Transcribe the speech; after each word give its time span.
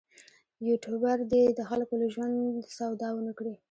یوټوبر 0.67 1.17
دې 1.31 1.43
د 1.57 1.59
خلکو 1.69 1.93
له 2.01 2.07
ژوند 2.13 2.35
سودا 2.75 3.09
ونه 3.13 3.33
کړي. 3.37 3.53